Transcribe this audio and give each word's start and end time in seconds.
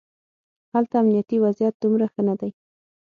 هلته 0.73 0.95
امنیتي 1.01 1.37
وضعیت 1.45 1.75
دومره 1.83 2.05
ښه 2.13 2.21
نه 2.27 2.35
دی. 2.39 2.51